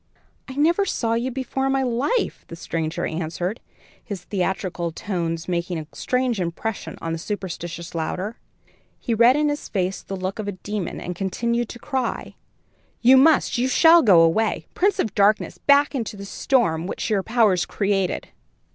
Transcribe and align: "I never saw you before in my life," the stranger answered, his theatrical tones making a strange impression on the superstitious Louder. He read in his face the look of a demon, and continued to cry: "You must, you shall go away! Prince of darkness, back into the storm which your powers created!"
"I 0.47 0.55
never 0.55 0.83
saw 0.83 1.13
you 1.13 1.29
before 1.29 1.67
in 1.67 1.73
my 1.73 1.83
life," 1.83 2.43
the 2.47 2.55
stranger 2.55 3.05
answered, 3.05 3.59
his 4.03 4.23
theatrical 4.23 4.91
tones 4.91 5.47
making 5.47 5.77
a 5.77 5.85
strange 5.93 6.41
impression 6.41 6.97
on 6.99 7.13
the 7.13 7.19
superstitious 7.19 7.93
Louder. 7.93 8.39
He 8.99 9.13
read 9.13 9.35
in 9.35 9.47
his 9.47 9.69
face 9.69 10.01
the 10.01 10.15
look 10.17 10.39
of 10.39 10.47
a 10.47 10.53
demon, 10.53 10.99
and 10.99 11.15
continued 11.15 11.69
to 11.69 11.77
cry: 11.77 12.33
"You 13.01 13.15
must, 13.15 13.59
you 13.59 13.67
shall 13.67 14.01
go 14.01 14.21
away! 14.21 14.65
Prince 14.73 14.97
of 14.97 15.13
darkness, 15.13 15.59
back 15.59 15.93
into 15.93 16.17
the 16.17 16.25
storm 16.25 16.87
which 16.87 17.11
your 17.11 17.21
powers 17.21 17.67
created!" 17.67 18.29